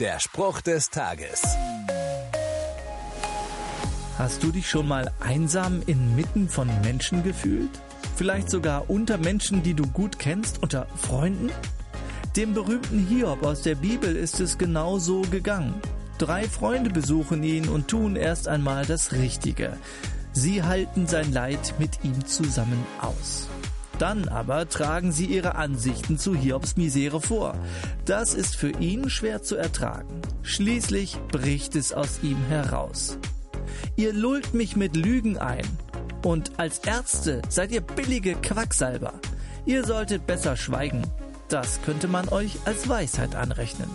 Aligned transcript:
Der 0.00 0.20
Spruch 0.20 0.60
des 0.60 0.90
Tages. 0.90 1.42
Hast 4.16 4.44
du 4.44 4.52
dich 4.52 4.70
schon 4.70 4.86
mal 4.86 5.10
einsam 5.18 5.82
inmitten 5.86 6.48
von 6.48 6.68
Menschen 6.82 7.24
gefühlt? 7.24 7.70
Vielleicht 8.14 8.48
sogar 8.48 8.88
unter 8.88 9.18
Menschen, 9.18 9.64
die 9.64 9.74
du 9.74 9.84
gut 9.88 10.20
kennst, 10.20 10.62
unter 10.62 10.86
Freunden? 10.94 11.50
Dem 12.36 12.54
berühmten 12.54 13.04
Hiob 13.08 13.44
aus 13.44 13.62
der 13.62 13.74
Bibel 13.74 14.14
ist 14.14 14.38
es 14.38 14.56
genau 14.56 15.00
so 15.00 15.22
gegangen. 15.22 15.74
Drei 16.18 16.48
Freunde 16.48 16.90
besuchen 16.90 17.42
ihn 17.42 17.68
und 17.68 17.88
tun 17.88 18.14
erst 18.14 18.46
einmal 18.46 18.86
das 18.86 19.10
Richtige. 19.10 19.76
Sie 20.32 20.62
halten 20.62 21.08
sein 21.08 21.32
Leid 21.32 21.74
mit 21.80 22.04
ihm 22.04 22.24
zusammen 22.24 22.86
aus. 23.00 23.48
Dann 23.98 24.28
aber 24.28 24.68
tragen 24.68 25.10
sie 25.10 25.26
ihre 25.26 25.56
Ansichten 25.56 26.18
zu 26.18 26.34
Hiobs 26.34 26.76
Misere 26.76 27.20
vor. 27.20 27.54
Das 28.04 28.34
ist 28.34 28.56
für 28.56 28.70
ihn 28.70 29.10
schwer 29.10 29.42
zu 29.42 29.56
ertragen. 29.56 30.22
Schließlich 30.42 31.18
bricht 31.32 31.74
es 31.74 31.92
aus 31.92 32.20
ihm 32.22 32.38
heraus. 32.48 33.18
Ihr 33.96 34.12
lullt 34.12 34.54
mich 34.54 34.76
mit 34.76 34.96
Lügen 34.96 35.38
ein. 35.38 35.66
Und 36.24 36.58
als 36.58 36.78
Ärzte 36.80 37.42
seid 37.48 37.72
ihr 37.72 37.80
billige 37.80 38.34
Quacksalber. 38.34 39.14
Ihr 39.66 39.84
solltet 39.84 40.26
besser 40.26 40.56
schweigen. 40.56 41.02
Das 41.48 41.80
könnte 41.82 42.08
man 42.08 42.28
euch 42.28 42.56
als 42.64 42.88
Weisheit 42.88 43.34
anrechnen. 43.34 43.90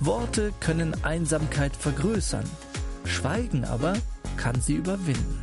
Worte 0.00 0.52
können 0.60 0.94
Einsamkeit 1.02 1.74
vergrößern. 1.74 2.44
Schweigen 3.04 3.64
aber 3.64 3.94
kann 4.36 4.60
sie 4.60 4.74
überwinden. 4.74 5.42